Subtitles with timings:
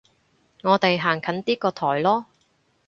[0.63, 2.25] 我哋行近啲個台囉